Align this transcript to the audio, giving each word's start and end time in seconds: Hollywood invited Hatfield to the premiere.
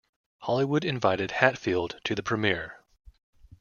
Hollywood 0.39 0.83
invited 0.83 1.29
Hatfield 1.29 1.99
to 2.05 2.15
the 2.15 2.23
premiere. 2.23 2.83